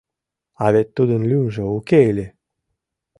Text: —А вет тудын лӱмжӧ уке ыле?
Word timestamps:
—А 0.63 0.65
вет 0.73 0.87
тудын 0.97 1.21
лӱмжӧ 1.29 1.63
уке 1.77 1.99
ыле? 2.11 2.27